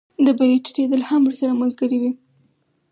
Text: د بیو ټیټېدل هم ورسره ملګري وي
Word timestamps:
د 0.25 0.27
بیو 0.37 0.63
ټیټېدل 0.65 1.01
هم 1.09 1.21
ورسره 1.25 1.51
ملګري 1.61 1.97
وي 2.01 2.11